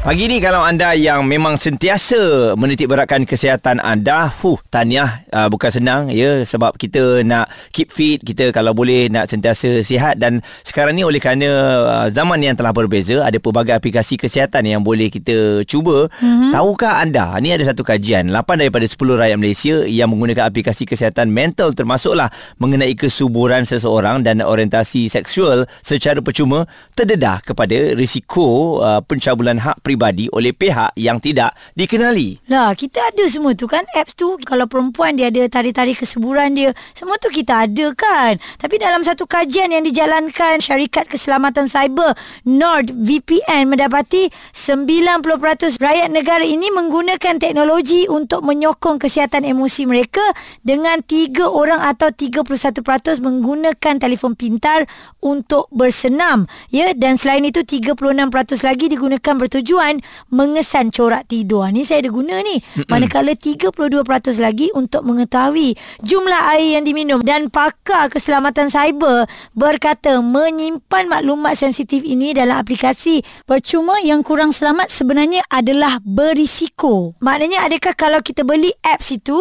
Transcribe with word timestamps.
Pagi 0.00 0.32
ni 0.32 0.40
kalau 0.40 0.64
anda 0.64 0.96
yang 0.96 1.28
memang 1.28 1.60
sentiasa 1.60 2.56
menitik 2.56 2.88
beratkan 2.88 3.28
kesihatan 3.28 3.84
anda, 3.84 4.32
huh, 4.32 4.56
tahniah 4.72 5.28
uh, 5.28 5.44
bukan 5.52 5.68
senang 5.68 6.02
ya 6.08 6.40
sebab 6.40 6.72
kita 6.80 7.20
nak 7.20 7.52
keep 7.68 7.92
fit, 7.92 8.16
kita 8.16 8.48
kalau 8.48 8.72
boleh 8.72 9.12
nak 9.12 9.28
sentiasa 9.28 9.84
sihat 9.84 10.16
dan 10.16 10.40
sekarang 10.64 10.96
ni 10.96 11.04
oleh 11.04 11.20
kerana 11.20 11.48
uh, 11.84 12.08
zaman 12.08 12.40
yang 12.40 12.56
telah 12.56 12.72
berbeza, 12.72 13.20
ada 13.28 13.36
pelbagai 13.36 13.76
aplikasi 13.76 14.16
kesihatan 14.16 14.64
yang 14.64 14.80
boleh 14.80 15.12
kita 15.12 15.68
cuba. 15.68 16.08
Mm-hmm. 16.24 16.48
Tahukah 16.48 17.04
anda, 17.04 17.36
ni 17.36 17.52
ada 17.52 17.68
satu 17.68 17.84
kajian, 17.84 18.32
8 18.32 18.56
daripada 18.56 18.88
10 18.88 18.96
rakyat 18.96 19.36
Malaysia 19.36 19.84
yang 19.84 20.08
menggunakan 20.08 20.48
aplikasi 20.48 20.88
kesihatan 20.88 21.28
mental 21.28 21.76
termasuklah 21.76 22.32
mengenai 22.56 22.96
kesuburan 22.96 23.68
seseorang 23.68 24.24
dan 24.24 24.40
orientasi 24.40 25.12
seksual 25.12 25.68
secara 25.84 26.24
percuma 26.24 26.64
terdedah 26.96 27.44
kepada 27.44 27.92
risiko 27.92 28.80
uh, 28.80 29.04
pencabulan 29.04 29.60
hak 29.60 29.89
peribadi 29.90 30.30
oleh 30.30 30.54
pihak 30.54 30.94
yang 30.94 31.18
tidak 31.18 31.50
dikenali. 31.74 32.38
Lah, 32.46 32.78
kita 32.78 33.10
ada 33.10 33.26
semua 33.26 33.58
tu 33.58 33.66
kan 33.66 33.82
apps 33.98 34.14
tu. 34.14 34.38
Kalau 34.46 34.70
perempuan 34.70 35.18
dia 35.18 35.34
ada 35.34 35.42
tarik-tarik 35.50 35.98
kesuburan 35.98 36.54
dia, 36.54 36.70
semua 36.94 37.18
tu 37.18 37.26
kita 37.26 37.66
ada 37.66 37.90
kan. 37.98 38.38
Tapi 38.62 38.78
dalam 38.78 39.02
satu 39.02 39.26
kajian 39.26 39.74
yang 39.74 39.82
dijalankan 39.82 40.62
Syarikat 40.62 41.10
Keselamatan 41.10 41.66
Cyber 41.66 42.14
NordVPN 42.46 43.66
mendapati 43.66 44.30
90% 44.54 45.82
rakyat 45.82 46.08
negara 46.14 46.46
ini 46.46 46.70
menggunakan 46.70 47.42
teknologi 47.42 48.06
untuk 48.06 48.46
menyokong 48.46 49.02
kesihatan 49.02 49.42
emosi 49.42 49.90
mereka 49.90 50.22
dengan 50.62 51.02
3 51.02 51.50
orang 51.50 51.82
atau 51.82 52.14
31% 52.14 52.78
menggunakan 53.18 53.94
telefon 53.98 54.38
pintar 54.38 54.86
untuk 55.18 55.66
bersenam. 55.74 56.46
Ya, 56.70 56.94
dan 56.94 57.18
selain 57.18 57.42
itu 57.42 57.66
36% 57.66 58.62
lagi 58.62 58.86
digunakan 58.86 59.34
bertujuan 59.34 59.79
mengesan 60.28 60.92
corak 60.92 61.26
tidur. 61.26 61.64
Ni 61.72 61.82
saya 61.82 62.04
ada 62.04 62.10
guna 62.12 62.40
ni. 62.44 62.60
Manakala 62.86 63.32
32% 63.32 63.72
lagi 64.40 64.68
untuk 64.76 65.02
mengetahui 65.08 65.74
jumlah 66.04 66.42
air 66.56 66.78
yang 66.78 66.84
diminum 66.84 67.20
dan 67.24 67.48
pakar 67.48 68.12
keselamatan 68.12 68.68
cyber 68.68 69.24
berkata 69.56 70.20
menyimpan 70.20 71.08
maklumat 71.08 71.56
sensitif 71.56 72.04
ini 72.04 72.36
dalam 72.36 72.60
aplikasi 72.60 73.22
percuma 73.46 74.02
yang 74.02 74.20
kurang 74.26 74.50
selamat 74.50 74.90
sebenarnya 74.90 75.40
adalah 75.48 76.02
berisiko. 76.02 77.14
Maknanya 77.22 77.64
adakah 77.70 77.94
kalau 77.94 78.20
kita 78.20 78.42
beli 78.42 78.74
apps 78.84 79.14
itu 79.14 79.38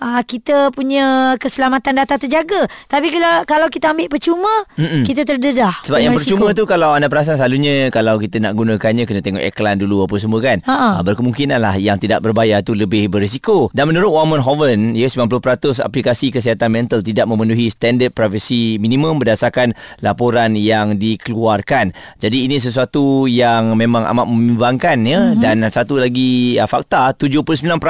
uh, 0.00 0.22
kita 0.24 0.70
punya 0.70 1.34
keselamatan 1.40 2.04
data 2.04 2.20
terjaga. 2.20 2.68
Tapi 2.86 3.08
kalau 3.08 3.34
kalau 3.48 3.66
kita 3.72 3.96
ambil 3.96 4.12
percuma 4.12 4.52
Mm-mm. 4.76 5.02
kita 5.08 5.24
terdedah. 5.24 5.80
Sebab 5.88 6.00
yang 6.00 6.14
percuma 6.14 6.52
tu 6.52 6.68
kalau 6.68 6.92
anda 6.92 7.08
perasan 7.08 7.40
selalunya 7.40 7.88
kalau 7.88 8.20
kita 8.20 8.36
nak 8.38 8.52
gunakannya 8.52 9.08
kena 9.08 9.24
tengok 9.24 9.42
iklan 9.42 9.79
dulu 9.80 10.04
apa 10.06 10.16
semua 10.20 10.40
kan. 10.40 10.60
Ha-ha. 10.64 11.00
Uh, 11.00 11.02
berkemungkinan 11.04 11.58
lah 11.60 11.74
yang 11.76 11.96
tidak 11.96 12.24
berbayar 12.24 12.60
tu 12.64 12.76
lebih 12.76 13.10
berisiko. 13.10 13.68
Dan 13.74 13.90
menurut 13.90 14.12
Warman 14.12 14.40
Hoven, 14.44 14.94
ya 14.94 15.08
90% 15.08 15.82
aplikasi 15.82 16.30
kesihatan 16.30 16.70
mental 16.70 17.00
tidak 17.00 17.26
memenuhi 17.26 17.72
standard 17.72 18.12
privacy 18.14 18.76
minimum 18.78 19.18
berdasarkan 19.20 19.74
laporan 20.00 20.54
yang 20.56 20.96
dikeluarkan. 20.96 21.92
Jadi 22.20 22.46
ini 22.48 22.56
sesuatu 22.56 23.26
yang 23.26 23.74
memang 23.74 24.06
amat 24.10 24.26
membimbangkan 24.28 24.98
ya 25.04 25.20
mm-hmm. 25.32 25.42
dan 25.42 25.56
satu 25.68 25.98
lagi 26.00 26.56
uh, 26.60 26.68
fakta 26.68 27.12
79% 27.16 27.80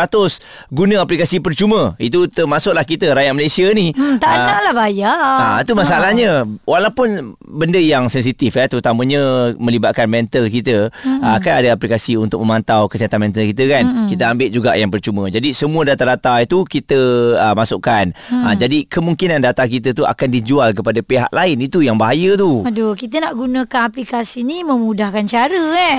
guna 0.70 1.02
aplikasi 1.02 1.42
percuma. 1.42 1.94
Itu 1.98 2.26
termasuklah 2.30 2.86
kita 2.86 3.12
rakyat 3.12 3.34
Malaysia 3.34 3.66
ni. 3.74 3.92
Hmm, 3.94 4.16
tak 4.16 4.30
Ah, 4.30 4.46
nak 4.46 4.60
lah 4.70 4.74
bayar. 4.74 5.18
Ah, 5.20 5.56
itu 5.60 5.72
masalahnya. 5.74 6.46
Walaupun 6.64 7.34
benda 7.44 7.80
yang 7.80 8.06
sensitif 8.08 8.54
eh 8.56 8.66
terutamanya 8.70 9.52
melibatkan 9.58 10.06
mental 10.06 10.46
kita, 10.48 10.88
mm-hmm. 10.88 11.24
ah, 11.24 11.38
kan 11.42 11.60
ada 11.64 11.76
aplikasi 11.80 12.20
untuk 12.20 12.44
memantau 12.44 12.84
kesihatan 12.92 13.16
mental 13.16 13.48
kita 13.48 13.64
kan. 13.64 13.84
Mm-hmm. 13.88 14.08
Kita 14.12 14.24
ambil 14.28 14.48
juga 14.52 14.70
yang 14.76 14.92
percuma. 14.92 15.32
Jadi 15.32 15.56
semua 15.56 15.88
data-data 15.88 16.44
itu 16.44 16.60
kita 16.68 17.00
ah, 17.40 17.54
masukkan. 17.56 18.12
Mm. 18.28 18.44
Ah, 18.44 18.52
jadi 18.52 18.84
kemungkinan 18.84 19.40
data 19.40 19.64
kita 19.64 19.96
tu 19.96 20.04
akan 20.04 20.28
dijual 20.28 20.76
kepada 20.76 21.00
pihak 21.00 21.32
lain. 21.32 21.56
Itu 21.64 21.80
yang 21.80 21.96
bahaya 21.96 22.36
tu. 22.36 22.68
Aduh, 22.68 22.92
kita 22.92 23.24
nak 23.24 23.32
gunakan 23.40 23.80
aplikasi 23.88 24.44
ni 24.44 24.60
memudahkan 24.60 25.24
cara 25.24 25.62
eh. 25.96 25.98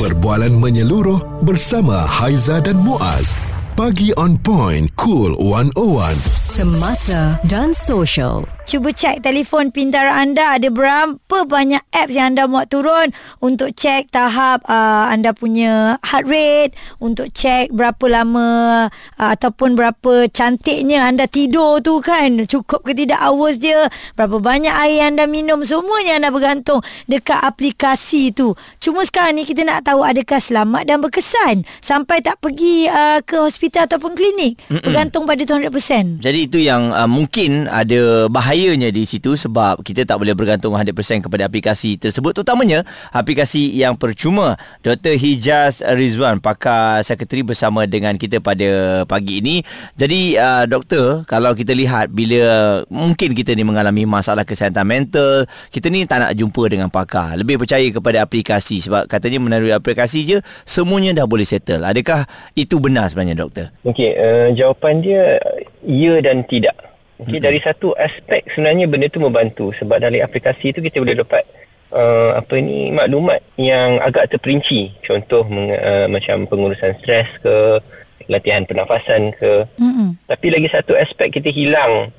Perbualan 0.00 0.50
menyeluruh 0.56 1.44
bersama 1.44 2.02
Haiza 2.02 2.58
dan 2.58 2.80
Muaz. 2.80 3.36
Pagi 3.74 4.14
on 4.14 4.38
point 4.38 4.86
Cool 4.94 5.34
101. 5.38 6.14
Semasa 6.30 7.42
dan 7.50 7.74
social. 7.74 8.46
Cuba 8.74 8.90
cek 8.90 9.22
telefon 9.22 9.70
pintar 9.70 10.10
anda 10.10 10.58
ada 10.58 10.66
berapa 10.66 11.46
banyak 11.46 11.78
apps 11.94 12.18
yang 12.18 12.34
anda 12.34 12.50
muat 12.50 12.74
turun 12.74 13.14
untuk 13.38 13.70
cek 13.70 14.10
tahap 14.10 14.66
uh, 14.66 15.06
anda 15.14 15.30
punya 15.30 15.94
heart 16.02 16.26
rate, 16.26 16.74
untuk 16.98 17.30
cek 17.30 17.70
berapa 17.70 18.02
lama 18.10 18.90
uh, 18.90 19.30
ataupun 19.30 19.78
berapa 19.78 20.26
cantiknya 20.26 21.06
anda 21.06 21.30
tidur 21.30 21.86
tu 21.86 22.02
kan, 22.02 22.34
cukup 22.50 22.82
ke 22.82 22.98
tidak 22.98 23.22
hours 23.22 23.62
dia, 23.62 23.86
berapa 24.18 24.42
banyak 24.42 24.74
air 24.74 25.06
anda 25.06 25.30
minum, 25.30 25.62
semuanya 25.62 26.18
anda 26.18 26.34
bergantung 26.34 26.82
dekat 27.06 27.46
aplikasi 27.46 28.34
tu. 28.34 28.58
Cuma 28.82 29.06
sekarang 29.06 29.38
ni 29.38 29.46
kita 29.46 29.62
nak 29.62 29.86
tahu 29.86 30.02
adakah 30.02 30.42
selamat 30.42 30.82
dan 30.82 30.98
berkesan 30.98 31.62
sampai 31.78 32.26
tak 32.26 32.42
pergi 32.42 32.90
uh, 32.90 33.22
ke 33.22 33.38
hospital 33.38 33.86
ataupun 33.86 34.18
klinik. 34.18 34.58
Mm-mm. 34.66 34.82
Bergantung 34.82 35.30
pada 35.30 35.46
tu 35.46 35.54
100%. 35.54 36.18
Jadi 36.18 36.50
itu 36.50 36.58
yang 36.58 36.90
uh, 36.90 37.06
mungkin 37.06 37.70
ada 37.70 38.26
bahayanya 38.64 38.88
di 38.88 39.04
situ 39.04 39.36
sebab 39.36 39.84
kita 39.84 40.08
tak 40.08 40.16
boleh 40.16 40.32
bergantung 40.32 40.72
100% 40.72 40.96
kepada 41.28 41.44
aplikasi 41.44 42.00
tersebut 42.00 42.32
terutamanya 42.32 42.80
aplikasi 43.12 43.68
yang 43.76 43.92
percuma. 43.92 44.56
Dr. 44.80 45.20
Hijaz 45.20 45.84
Rizwan 45.84 46.40
pakar 46.40 47.04
sekretari 47.04 47.44
bersama 47.44 47.84
dengan 47.84 48.16
kita 48.16 48.40
pada 48.40 49.04
pagi 49.04 49.44
ini. 49.44 49.60
Jadi 50.00 50.40
uh, 50.40 50.64
doktor 50.64 51.28
kalau 51.28 51.52
kita 51.52 51.76
lihat 51.76 52.08
bila 52.08 52.80
mungkin 52.88 53.36
kita 53.36 53.52
ni 53.52 53.68
mengalami 53.68 54.08
masalah 54.08 54.48
kesihatan 54.48 54.88
mental, 54.88 55.44
kita 55.68 55.92
ni 55.92 56.08
tak 56.08 56.24
nak 56.24 56.32
jumpa 56.32 56.64
dengan 56.64 56.88
pakar. 56.88 57.36
Lebih 57.36 57.60
percaya 57.60 57.84
kepada 57.92 58.24
aplikasi 58.24 58.80
sebab 58.80 59.04
katanya 59.12 59.44
melalui 59.44 59.76
aplikasi 59.76 60.24
je 60.24 60.40
semuanya 60.64 61.20
dah 61.20 61.28
boleh 61.28 61.44
settle. 61.44 61.84
Adakah 61.84 62.24
itu 62.56 62.80
benar 62.80 63.12
sebenarnya 63.12 63.44
doktor? 63.44 63.68
Okey, 63.84 64.16
uh, 64.16 64.48
jawapan 64.56 65.04
dia 65.04 65.36
ya 65.84 66.16
dan 66.24 66.40
tidak. 66.48 66.93
Okey, 67.24 67.40
mm-hmm. 67.40 67.46
dari 67.48 67.60
satu 67.64 67.96
aspek 67.96 68.44
sebenarnya 68.52 68.84
benda 68.84 69.08
tu 69.08 69.16
membantu 69.16 69.72
sebab 69.72 69.96
dari 69.96 70.20
aplikasi 70.20 70.76
tu 70.76 70.84
kita 70.84 71.00
boleh 71.00 71.16
dapat 71.16 71.48
uh, 71.88 72.36
apa 72.36 72.54
ni 72.60 72.92
maklumat 72.92 73.40
yang 73.56 73.96
agak 74.04 74.28
terperinci. 74.28 74.92
Contoh 75.00 75.48
meng, 75.48 75.72
uh, 75.72 76.04
macam 76.12 76.44
pengurusan 76.44 76.92
stres 77.00 77.32
ke, 77.40 77.80
latihan 78.28 78.68
pernafasan 78.68 79.32
ke. 79.36 79.64
Mm-mm. 79.80 80.20
Tapi 80.28 80.46
lagi 80.52 80.68
satu 80.68 80.92
aspek 80.96 81.40
kita 81.40 81.48
hilang 81.48 82.12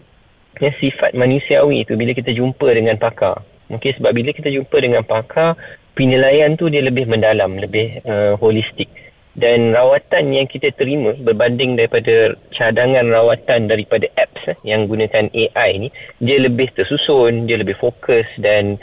ya, 0.57 0.73
sifat 0.73 1.13
manusiawi 1.13 1.85
tu 1.85 1.93
bila 1.97 2.17
kita 2.17 2.33
jumpa 2.33 2.65
dengan 2.73 2.97
pakar. 2.97 3.41
Mungkin 3.69 3.91
sebab 4.01 4.11
bila 4.13 4.29
kita 4.33 4.49
jumpa 4.53 4.77
dengan 4.77 5.01
pakar, 5.01 5.57
penilaian 5.97 6.53
tu 6.53 6.69
dia 6.69 6.85
lebih 6.85 7.09
mendalam, 7.09 7.57
lebih 7.57 8.01
uh, 8.05 8.37
holistik. 8.37 8.89
Dan 9.35 9.75
rawatan 9.75 10.31
yang 10.31 10.47
kita 10.47 10.71
terima 10.71 11.11
berbanding 11.19 11.75
daripada 11.75 12.39
cadangan 12.55 13.03
rawatan 13.11 13.67
daripada 13.67 14.07
apps 14.15 14.47
eh, 14.47 14.57
yang 14.63 14.87
gunakan 14.87 15.27
AI 15.35 15.69
ni, 15.75 15.89
dia 16.23 16.39
lebih 16.39 16.71
tersusun, 16.71 17.43
dia 17.43 17.59
lebih 17.59 17.75
fokus 17.75 18.23
dan 18.39 18.79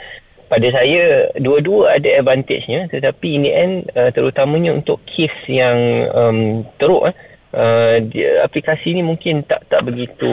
pada 0.53 0.69
saya 0.69 1.33
dua-dua 1.41 1.97
ada 1.97 2.21
advantage-nya 2.21 2.85
tetapi 2.93 3.41
in 3.41 3.43
the 3.49 3.53
end 3.57 3.75
uh, 3.97 4.13
terutamanya 4.13 4.77
untuk 4.77 5.01
kes 5.09 5.33
yang 5.49 6.05
um, 6.13 6.61
teruk 6.77 7.09
eh, 7.09 7.17
uh, 7.57 7.97
dia, 8.05 8.45
aplikasi 8.45 8.93
ni 8.93 9.01
mungkin 9.01 9.41
tak 9.49 9.65
tak 9.73 9.81
begitu 9.89 10.29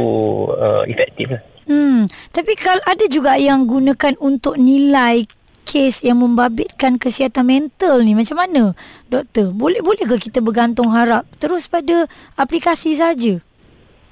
uh, 0.60 0.84
efektif 0.92 1.32
lah. 1.32 1.42
Hmm, 1.70 2.10
tapi 2.36 2.58
kalau 2.60 2.84
ada 2.84 3.06
juga 3.08 3.40
yang 3.40 3.64
gunakan 3.64 4.18
untuk 4.20 4.60
nilai 4.60 5.24
kes 5.70 6.02
yang 6.02 6.18
membabitkan 6.18 6.98
kesihatan 6.98 7.46
mental 7.46 8.02
ni 8.02 8.18
macam 8.18 8.42
mana 8.42 8.74
doktor 9.06 9.54
boleh 9.54 9.86
boleh 9.86 10.02
ke 10.02 10.18
kita 10.18 10.42
bergantung 10.42 10.90
harap 10.90 11.30
terus 11.38 11.70
pada 11.70 12.10
aplikasi 12.42 12.98
saja 12.98 13.38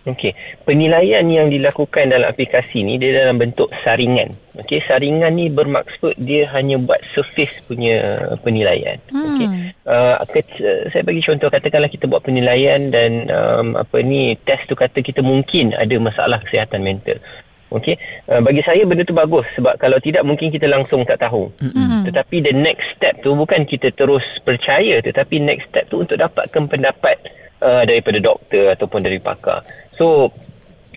Okey, 0.07 0.31
penilaian 0.63 1.27
yang 1.27 1.51
dilakukan 1.51 2.07
dalam 2.07 2.31
aplikasi 2.31 2.79
ni 2.79 2.95
dia 2.95 3.27
dalam 3.27 3.43
bentuk 3.43 3.67
saringan. 3.83 4.39
Okey, 4.55 4.79
saringan 4.79 5.35
ni 5.35 5.51
bermaksud 5.51 6.15
dia 6.15 6.47
hanya 6.55 6.79
buat 6.79 7.03
surface 7.11 7.51
punya 7.67 8.23
penilaian. 8.39 8.95
Hmm. 9.11 9.35
Okey. 9.35 9.47
Uh, 9.83 10.15
ke- 10.31 10.87
saya 10.95 11.03
bagi 11.03 11.19
contoh 11.19 11.51
katakanlah 11.51 11.91
kita 11.91 12.07
buat 12.07 12.23
penilaian 12.23 12.87
dan 12.87 13.27
um, 13.27 13.75
apa 13.75 13.99
ni 13.99 14.39
test 14.47 14.71
tu 14.71 14.79
kata 14.79 15.03
kita 15.03 15.19
mungkin 15.19 15.75
ada 15.75 15.99
masalah 15.99 16.39
kesihatan 16.39 16.87
mental. 16.87 17.19
Okey, 17.67 17.99
uh, 18.31 18.39
bagi 18.39 18.63
saya 18.63 18.87
benda 18.87 19.03
tu 19.03 19.11
bagus 19.11 19.43
sebab 19.59 19.75
kalau 19.75 19.99
tidak 19.99 20.23
mungkin 20.23 20.47
kita 20.47 20.71
langsung 20.71 21.03
tak 21.03 21.19
tahu. 21.19 21.51
Hmm. 21.59 22.07
Tetapi 22.07 22.39
the 22.39 22.55
next 22.55 22.95
step 22.95 23.19
tu 23.19 23.35
bukan 23.35 23.67
kita 23.67 23.91
terus 23.91 24.23
percaya 24.39 25.03
tetapi 25.03 25.43
next 25.43 25.67
step 25.67 25.91
tu 25.91 25.99
untuk 25.99 26.15
dapatkan 26.15 26.63
pendapat 26.63 27.19
uh, 27.59 27.83
daripada 27.83 28.23
doktor 28.23 28.71
ataupun 28.71 29.03
dari 29.03 29.19
pakar. 29.19 29.67
So 29.99 30.31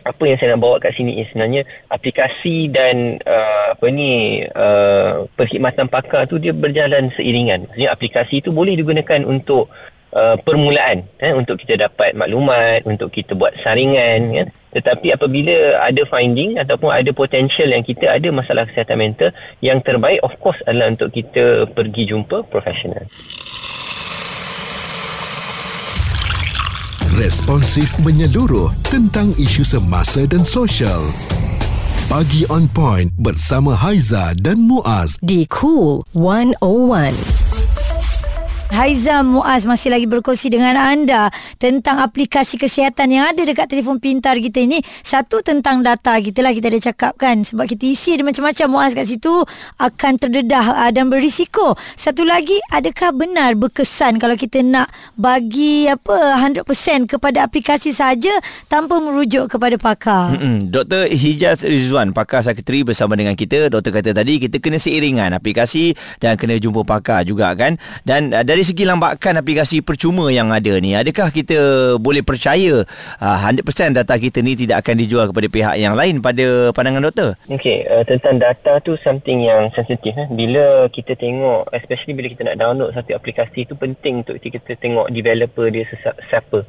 apa 0.01 0.23
yang 0.25 0.39
saya 0.41 0.57
nak 0.57 0.65
bawa 0.65 0.77
kat 0.81 0.97
sini 0.97 1.21
sebenarnya 1.29 1.67
aplikasi 1.93 2.73
dan 2.73 3.21
uh, 3.27 3.77
apa 3.77 3.87
ni 3.93 4.45
uh, 4.49 5.29
perkhidmatan 5.37 5.91
pakar 5.93 6.25
tu 6.31 6.41
dia 6.41 6.57
berjalan 6.57 7.13
seiringan. 7.13 7.69
Maksudnya 7.69 7.91
aplikasi 7.93 8.41
tu 8.41 8.55
boleh 8.55 8.79
digunakan 8.79 9.21
untuk 9.27 9.69
uh, 10.17 10.37
permulaan 10.41 11.05
eh, 11.21 11.35
untuk 11.35 11.61
kita 11.61 11.91
dapat 11.91 12.17
maklumat, 12.17 12.87
untuk 12.89 13.13
kita 13.13 13.37
buat 13.37 13.55
saringan 13.61 14.21
kan. 14.33 14.49
Tetapi 14.71 15.15
apabila 15.15 15.83
ada 15.83 16.03
finding 16.07 16.59
ataupun 16.59 16.91
ada 16.95 17.11
potential 17.11 17.71
yang 17.71 17.83
kita 17.83 18.07
ada 18.07 18.31
masalah 18.31 18.67
kesihatan 18.71 18.99
mental, 18.99 19.31
yang 19.59 19.83
terbaik 19.83 20.23
of 20.23 20.35
course 20.39 20.59
adalah 20.71 20.95
untuk 20.95 21.11
kita 21.11 21.67
pergi 21.71 22.15
jumpa 22.15 22.47
profesional. 22.47 23.03
Responsif 27.19 27.91
menyeluruh 28.01 28.73
tentang 28.89 29.35
isu 29.37 29.67
semasa 29.67 30.25
dan 30.25 30.41
sosial. 30.41 31.05
Pagi 32.09 32.49
on 32.49 32.65
point 32.73 33.13
bersama 33.21 33.77
Haiza 33.77 34.33
dan 34.41 34.65
Muaz. 34.65 35.21
Di 35.21 35.45
Cool 35.47 36.01
101. 36.17 37.50
Haiza 38.71 39.27
Muaz 39.27 39.67
masih 39.67 39.91
lagi 39.91 40.07
berkongsi 40.07 40.47
dengan 40.47 40.79
anda 40.79 41.27
tentang 41.59 41.99
aplikasi 42.07 42.55
kesihatan 42.55 43.11
yang 43.11 43.27
ada 43.27 43.43
dekat 43.43 43.67
telefon 43.67 43.99
pintar 43.99 44.39
kita 44.39 44.63
ini. 44.63 44.79
Satu 45.03 45.43
tentang 45.43 45.83
data 45.83 46.15
kita 46.23 46.39
lah 46.39 46.55
kita 46.55 46.71
ada 46.71 46.79
cakap 46.79 47.19
kan. 47.19 47.43
Sebab 47.43 47.67
kita 47.67 47.91
isi 47.91 48.15
ada 48.15 48.23
macam-macam 48.23 48.67
Muaz 48.71 48.95
kat 48.95 49.11
situ 49.11 49.43
akan 49.75 50.13
terdedah 50.23 50.87
uh, 50.87 50.91
dan 50.95 51.11
berisiko. 51.11 51.75
Satu 51.99 52.23
lagi 52.23 52.63
adakah 52.71 53.11
benar 53.11 53.59
berkesan 53.59 54.23
kalau 54.23 54.39
kita 54.39 54.63
nak 54.63 54.87
bagi 55.19 55.91
apa 55.91 56.39
100% 56.39 56.63
kepada 57.11 57.43
aplikasi 57.43 57.91
saja 57.91 58.31
tanpa 58.71 59.03
merujuk 59.03 59.51
kepada 59.51 59.75
pakar. 59.83 60.39
Mm-mm. 60.39 60.71
Dr. 60.71 61.11
Hijaz 61.11 61.67
Rizwan, 61.67 62.15
pakar 62.15 62.47
sekretari 62.47 62.87
bersama 62.87 63.19
dengan 63.19 63.35
kita. 63.35 63.67
Doktor 63.67 63.99
kata 63.99 64.15
tadi 64.15 64.39
kita 64.47 64.63
kena 64.63 64.79
seiringan 64.79 65.35
aplikasi 65.35 65.91
dan 66.23 66.39
kena 66.39 66.55
jumpa 66.55 66.87
pakar 66.87 67.27
juga 67.27 67.51
kan. 67.59 67.75
Dan 68.07 68.31
uh, 68.31 68.47
dari 68.47 68.60
dari 68.61 68.77
segi 68.77 68.85
lambakan 68.85 69.41
aplikasi 69.41 69.81
percuma 69.81 70.29
yang 70.29 70.53
ada 70.53 70.77
ni 70.85 70.93
adakah 70.93 71.33
kita 71.33 71.57
boleh 71.97 72.21
percaya 72.21 72.85
uh, 73.17 73.39
100% 73.49 73.65
data 73.97 74.21
kita 74.21 74.45
ni 74.45 74.53
tidak 74.53 74.85
akan 74.85 75.01
dijual 75.01 75.25
kepada 75.33 75.49
pihak 75.49 75.75
yang 75.81 75.97
lain 75.97 76.21
pada 76.21 76.69
pandangan 76.77 77.09
doktor 77.09 77.41
Okey, 77.49 77.89
uh, 77.89 78.05
tentang 78.05 78.37
data 78.37 78.77
tu 78.85 79.01
something 79.01 79.49
yang 79.49 79.73
sensitif 79.73 80.12
eh. 80.12 80.29
Bila 80.29 80.93
kita 80.93 81.17
tengok 81.17 81.73
especially 81.73 82.12
bila 82.12 82.29
kita 82.29 82.53
nak 82.53 82.61
download 82.61 82.93
satu 82.93 83.17
aplikasi 83.17 83.65
tu 83.65 83.81
penting 83.81 84.21
untuk 84.29 84.37
kita 84.37 84.77
tengok 84.77 85.09
developer 85.09 85.73
dia 85.73 85.89
siapa. 86.29 86.61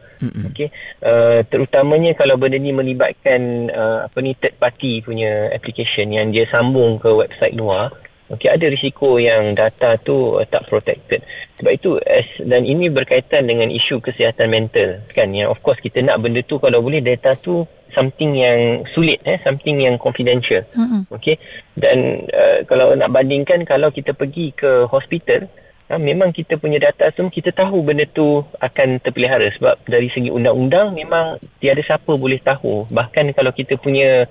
Okey. 0.47 0.71
Uh, 1.03 1.43
terutamanya 1.51 2.15
kalau 2.15 2.39
benda 2.39 2.55
ni 2.55 2.71
melibatkan 2.71 3.67
uh, 3.67 4.07
apa 4.07 4.17
ni 4.23 4.31
third 4.39 4.55
party 4.55 5.03
punya 5.03 5.51
application 5.51 6.07
yang 6.15 6.31
dia 6.31 6.47
sambung 6.47 7.03
ke 7.03 7.11
website 7.11 7.59
luar 7.59 7.91
Okey, 8.31 8.47
ada 8.47 8.65
risiko 8.71 9.19
yang 9.19 9.51
data 9.51 9.99
tu 9.99 10.39
uh, 10.39 10.47
tak 10.47 10.71
protected. 10.71 11.19
Sebab 11.59 11.71
itu 11.75 11.99
as, 12.07 12.27
dan 12.39 12.63
ini 12.63 12.87
berkaitan 12.87 13.51
dengan 13.51 13.67
isu 13.67 13.99
kesihatan 13.99 14.47
mental 14.47 15.03
kan 15.11 15.35
yang 15.35 15.51
of 15.51 15.59
course 15.59 15.83
kita 15.83 15.99
nak 15.99 16.23
benda 16.23 16.39
tu 16.41 16.55
kalau 16.57 16.79
boleh 16.79 17.03
data 17.03 17.35
tu 17.35 17.67
something 17.91 18.31
yang 18.39 18.87
sulit 18.87 19.19
eh 19.27 19.35
something 19.43 19.83
yang 19.83 19.99
confidential. 19.99 20.63
Mm-hmm. 20.71 21.01
Okey. 21.11 21.35
Dan 21.75 22.23
uh, 22.31 22.63
kalau 22.63 22.95
nak 22.95 23.11
bandingkan 23.11 23.67
kalau 23.67 23.91
kita 23.91 24.15
pergi 24.15 24.55
ke 24.55 24.87
hospital 24.87 25.51
Ha, 25.91 25.99
memang 25.99 26.31
kita 26.31 26.55
punya 26.55 26.79
data 26.79 27.11
tu 27.11 27.27
kita 27.27 27.51
tahu 27.51 27.83
benda 27.83 28.07
tu 28.07 28.47
akan 28.63 29.03
terpelihara 29.03 29.51
sebab 29.51 29.75
dari 29.83 30.07
segi 30.07 30.31
undang-undang 30.31 30.95
memang 30.95 31.35
tiada 31.59 31.83
siapa 31.83 32.15
boleh 32.15 32.39
tahu 32.39 32.87
bahkan 32.87 33.27
kalau 33.35 33.51
kita 33.51 33.75
punya 33.75 34.23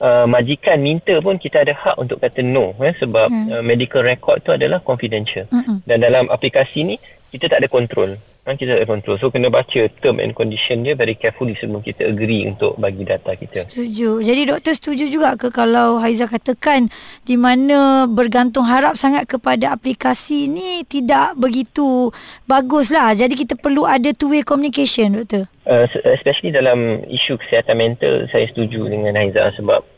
uh, 0.00 0.24
majikan 0.28 0.80
minta 0.80 1.16
pun 1.20 1.36
kita 1.36 1.64
ada 1.64 1.72
hak 1.72 1.96
untuk 1.96 2.20
kata 2.20 2.40
no 2.44 2.76
eh, 2.82 2.94
sebab 2.96 3.28
hmm. 3.28 3.46
uh, 3.52 3.62
medical 3.64 4.02
record 4.04 4.42
tu 4.44 4.52
adalah 4.52 4.80
confidential 4.82 5.48
hmm. 5.48 5.84
dan 5.88 5.98
dalam 6.02 6.28
aplikasi 6.28 6.84
ni 6.84 6.96
kita 7.32 7.50
tak 7.50 7.64
ada 7.64 7.68
kontrol 7.68 8.16
ha, 8.46 8.54
kita 8.54 8.78
tak 8.78 8.86
ada 8.86 8.88
kontrol 8.88 9.18
so 9.18 9.28
kena 9.28 9.50
baca 9.50 9.90
term 9.98 10.22
and 10.22 10.32
condition 10.32 10.86
dia 10.86 10.94
very 10.94 11.18
carefully 11.18 11.58
sebelum 11.58 11.82
kita 11.82 12.06
agree 12.06 12.46
untuk 12.46 12.78
bagi 12.78 13.02
data 13.02 13.34
kita. 13.34 13.66
Setuju. 13.66 14.22
Jadi 14.22 14.42
doktor 14.46 14.72
setuju 14.78 15.04
juga 15.10 15.34
ke 15.34 15.50
kalau 15.50 15.98
Haiza 15.98 16.30
katakan 16.30 16.88
di 17.26 17.34
mana 17.34 18.06
bergantung 18.06 18.64
harap 18.70 18.94
sangat 18.94 19.26
kepada 19.26 19.74
aplikasi 19.74 20.46
ni 20.46 20.86
tidak 20.86 21.34
begitu 21.34 22.14
bagus 22.46 22.94
lah. 22.94 23.12
Jadi 23.12 23.34
kita 23.34 23.58
perlu 23.58 23.82
ada 23.82 24.14
two 24.14 24.30
way 24.30 24.46
communication 24.46 25.18
doktor? 25.18 25.50
Uh, 25.66 25.90
especially 26.14 26.54
dalam 26.54 27.02
isu 27.10 27.34
kesihatan 27.42 27.74
mental 27.74 28.30
saya 28.30 28.46
setuju 28.46 28.86
dengan 28.86 29.18
Haiza 29.18 29.50
sebab 29.58 29.95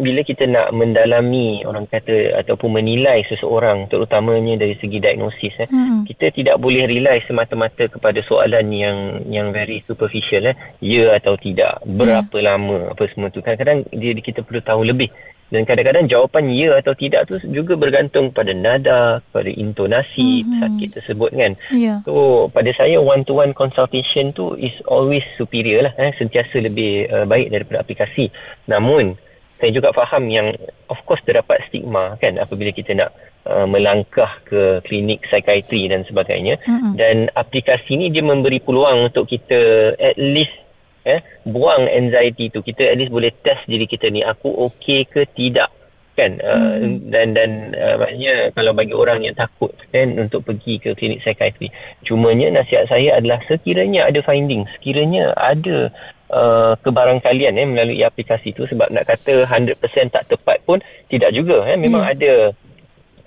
bila 0.00 0.20
kita 0.24 0.48
nak 0.48 0.72
mendalami 0.72 1.60
orang 1.68 1.84
kata 1.84 2.40
ataupun 2.40 2.80
menilai 2.80 3.20
seseorang 3.28 3.84
terutamanya 3.86 4.56
dari 4.56 4.74
segi 4.80 4.96
diagnosis 4.96 5.54
eh 5.60 5.68
hmm. 5.68 6.08
kita 6.08 6.32
tidak 6.32 6.56
boleh 6.56 6.88
rely 6.88 7.20
semata-mata 7.28 7.86
kepada 7.86 8.24
soalan 8.24 8.72
yang 8.72 9.20
yang 9.28 9.52
very 9.52 9.84
superficial 9.84 10.48
eh 10.48 10.56
ya 10.80 11.12
atau 11.20 11.36
tidak 11.36 11.84
berapa 11.84 12.32
hmm. 12.32 12.46
lama 12.48 12.78
apa 12.96 13.04
semua 13.12 13.28
tu 13.28 13.44
kadang-kadang 13.44 13.84
dia 13.92 14.16
kita 14.16 14.40
perlu 14.40 14.64
tahu 14.64 14.88
lebih 14.88 15.12
dan 15.52 15.68
kadang-kadang 15.68 16.08
jawapan 16.08 16.48
ya 16.48 16.80
atau 16.80 16.96
tidak 16.96 17.28
tu 17.28 17.36
juga 17.52 17.76
bergantung 17.76 18.32
pada 18.32 18.56
nada, 18.56 19.20
pada 19.36 19.52
intonasi 19.52 20.40
mm-hmm. 20.40 20.60
sakit 20.64 20.88
tersebut 20.96 21.30
kan. 21.36 21.52
Yeah. 21.68 22.00
So 22.08 22.48
pada 22.48 22.72
saya 22.72 23.04
one 23.04 23.28
to 23.28 23.36
one 23.36 23.52
consultation 23.52 24.32
tu 24.32 24.56
is 24.56 24.72
always 24.88 25.20
superior 25.36 25.84
lah 25.84 25.94
eh 26.00 26.16
sentiasa 26.16 26.56
lebih 26.64 27.04
uh, 27.12 27.28
baik 27.28 27.52
daripada 27.52 27.84
aplikasi. 27.84 28.32
Namun 28.64 29.20
saya 29.62 29.70
juga 29.70 29.94
faham 29.94 30.26
yang 30.26 30.50
of 30.90 30.98
course 31.06 31.22
terdapat 31.22 31.62
stigma 31.70 32.18
kan 32.18 32.34
apabila 32.42 32.74
kita 32.74 32.98
nak 32.98 33.14
uh, 33.46 33.62
melangkah 33.70 34.42
ke 34.42 34.82
klinik 34.82 35.22
psikiatri 35.22 35.86
dan 35.86 36.02
sebagainya 36.02 36.58
mm-hmm. 36.58 36.98
dan 36.98 37.30
aplikasi 37.38 37.94
ni 37.94 38.10
dia 38.10 38.26
memberi 38.26 38.58
peluang 38.58 39.06
untuk 39.06 39.30
kita 39.30 39.94
at 40.02 40.18
least 40.18 40.58
eh 41.06 41.22
buang 41.46 41.86
anxiety 41.86 42.50
tu 42.50 42.58
kita 42.58 42.90
at 42.90 42.98
least 42.98 43.14
boleh 43.14 43.30
test 43.46 43.62
diri 43.70 43.86
kita 43.86 44.10
ni 44.10 44.26
aku 44.26 44.50
okey 44.50 45.06
ke 45.06 45.30
tidak 45.30 45.70
kan 46.12 46.36
uh, 46.44 46.76
hmm. 46.76 47.08
dan 47.08 47.32
dan 47.32 47.72
uh, 47.72 47.96
maknanya 47.96 48.52
kalau 48.52 48.76
bagi 48.76 48.92
orang 48.92 49.24
yang 49.24 49.32
takut 49.32 49.72
kan 49.88 50.12
untuk 50.20 50.44
pergi 50.44 50.76
ke 50.76 50.92
klinik 50.92 51.24
psikiatri 51.24 51.72
cumanya 52.04 52.60
nasihat 52.60 52.84
saya 52.84 53.16
adalah 53.16 53.40
sekiranya 53.48 54.04
ada 54.04 54.20
finding 54.20 54.68
sekiranya 54.76 55.32
ada 55.40 55.88
uh, 56.32 56.74
kebarangkalian 56.80 57.54
eh 57.54 57.68
melalui 57.68 58.00
aplikasi 58.02 58.56
tu 58.56 58.64
sebab 58.64 58.88
nak 58.90 59.06
kata 59.06 59.46
100% 59.46 59.76
tak 60.10 60.24
tepat 60.26 60.58
pun 60.64 60.80
tidak 61.06 61.30
juga 61.36 61.62
eh 61.68 61.76
memang 61.76 62.02
hmm. 62.02 62.12
ada 62.16 62.32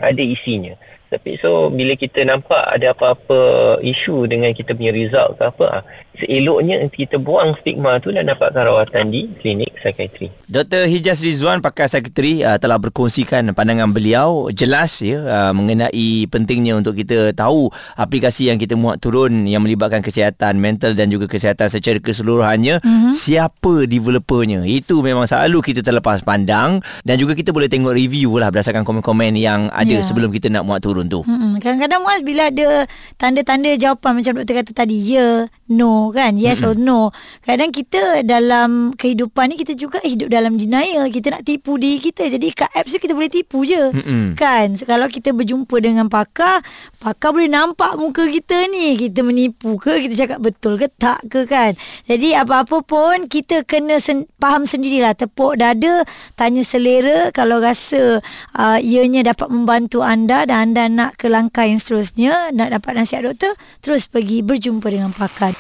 ada 0.02 0.24
isinya 0.24 0.76
tapi 1.10 1.38
so 1.38 1.70
bila 1.70 1.94
kita 1.94 2.26
nampak 2.26 2.62
ada 2.70 2.92
apa-apa 2.92 3.40
isu 3.82 4.26
dengan 4.26 4.52
kita 4.52 4.74
punya 4.74 4.92
result 4.96 5.38
ke 5.38 5.44
apa 5.46 5.66
ah, 5.70 5.84
seeloknya 6.20 6.88
kita 6.88 7.20
buang 7.20 7.56
stigma 7.60 8.00
tu 8.00 8.12
dan 8.16 8.28
dapatkan 8.32 8.64
rawatan 8.66 9.12
di 9.12 9.28
klinik 9.40 9.76
psikiatri. 9.76 10.32
Dr. 10.48 10.88
Hijaz 10.88 11.20
Rizwan 11.20 11.60
pakar 11.60 11.92
psikiatri 11.92 12.42
uh, 12.42 12.56
telah 12.56 12.80
berkongsikan 12.80 13.52
pandangan 13.52 13.92
beliau 13.92 14.48
jelas 14.52 15.04
ya 15.04 15.20
uh, 15.28 15.52
mengenai 15.52 16.28
pentingnya 16.32 16.80
untuk 16.80 16.96
kita 16.96 17.36
tahu 17.36 17.68
aplikasi 18.00 18.48
yang 18.50 18.58
kita 18.58 18.80
muat 18.80 19.04
turun 19.04 19.46
yang 19.46 19.64
melibatkan 19.64 20.00
kesihatan 20.00 20.58
mental 20.58 20.96
dan 20.96 21.12
juga 21.12 21.28
kesihatan 21.28 21.68
secara 21.68 22.00
keseluruhannya 22.00 22.80
mm-hmm. 22.80 23.12
siapa 23.12 23.84
developernya. 23.86 24.64
Itu 24.64 25.04
memang 25.04 25.28
selalu 25.28 25.60
kita 25.60 25.84
terlepas 25.84 26.24
pandang 26.24 26.80
dan 27.04 27.16
juga 27.20 27.36
kita 27.36 27.52
boleh 27.52 27.68
tengok 27.68 27.92
review 27.92 28.40
lah 28.40 28.50
berdasarkan 28.50 28.88
komen-komen 28.88 29.36
yang 29.36 29.68
ada 29.76 30.00
yeah. 30.00 30.06
sebelum 30.06 30.32
kita 30.32 30.48
nak 30.48 30.64
muat 30.64 30.80
turun 30.80 30.95
turun 30.96 31.12
tu. 31.12 31.20
Hmm, 31.28 31.60
kadang-kadang 31.60 32.08
Muaz 32.08 32.24
bila 32.24 32.48
ada 32.48 32.88
tanda-tanda 33.20 33.76
jawapan 33.76 34.24
macam 34.24 34.32
doktor 34.40 34.64
kata 34.64 34.72
tadi, 34.72 34.96
ya, 35.04 35.44
no 35.76 36.08
kan, 36.16 36.40
yes 36.40 36.64
hmm. 36.64 36.72
or 36.72 36.76
no. 36.80 37.12
Kadang 37.44 37.76
kita 37.76 38.24
dalam 38.24 38.96
kehidupan 38.96 39.52
ni 39.52 39.60
kita 39.60 39.76
juga 39.76 40.00
hidup 40.00 40.32
dalam 40.32 40.56
denial. 40.56 41.12
Kita 41.12 41.36
nak 41.36 41.44
tipu 41.44 41.76
diri 41.76 42.00
kita. 42.00 42.32
Jadi 42.32 42.48
kat 42.56 42.72
apps 42.72 42.96
tu 42.96 43.04
kita 43.04 43.12
boleh 43.12 43.28
tipu 43.28 43.68
je. 43.68 43.92
Hmm. 43.92 44.40
Kan? 44.40 44.80
Kalau 44.80 45.12
kita 45.12 45.36
berjumpa 45.36 45.76
dengan 45.84 46.08
pakar, 46.08 46.64
pakar 47.04 47.36
boleh 47.36 47.52
nampak 47.52 48.00
muka 48.00 48.24
kita 48.32 48.72
ni. 48.72 48.96
Kita 48.96 49.20
menipu 49.26 49.76
ke, 49.76 50.08
kita 50.08 50.16
cakap 50.16 50.40
betul 50.40 50.80
ke 50.80 50.88
tak 50.96 51.20
ke 51.28 51.44
kan. 51.44 51.76
Jadi 52.08 52.38
apa-apa 52.38 52.86
pun 52.86 53.28
kita 53.28 53.68
kena 53.68 54.00
sen- 54.00 54.30
faham 54.40 54.64
sendirilah. 54.64 55.18
Tepuk 55.18 55.58
dada, 55.58 56.06
tanya 56.38 56.62
selera 56.62 57.34
kalau 57.34 57.58
rasa 57.58 58.22
uh, 58.56 58.80
ianya 58.80 59.34
dapat 59.34 59.50
membantu 59.50 60.06
anda 60.06 60.46
dan 60.46 60.72
anda 60.72 60.85
nak 60.90 61.18
ke 61.20 61.28
langkah 61.32 61.66
yang 61.66 61.82
seterusnya 61.82 62.54
nak 62.54 62.74
dapat 62.74 63.02
nasihat 63.02 63.28
doktor 63.28 63.54
terus 63.82 64.06
pergi 64.06 64.46
berjumpa 64.46 64.88
dengan 64.90 65.12
pakar. 65.12 65.54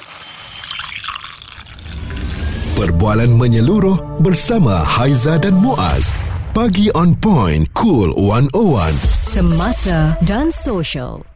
Perbualan 2.75 3.31
menyeluruh 3.31 4.19
bersama 4.19 4.83
Haiza 4.83 5.39
dan 5.39 5.55
Muaz. 5.55 6.11
Pagi 6.51 6.87
on 6.95 7.15
point 7.19 7.67
cool 7.75 8.15
101 8.15 8.95
semasa 9.35 10.15
dan 10.23 10.47
social 10.47 11.34